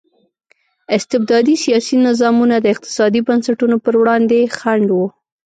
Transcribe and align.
استبدادي 0.97 1.55
سیاسي 1.63 1.95
نظامونه 2.07 2.55
د 2.59 2.65
اقتصادي 2.73 3.21
بنسټونو 3.27 3.75
پر 3.85 3.93
وړاندې 4.01 4.39
خنډ 4.57 4.87
وو. 4.95 5.05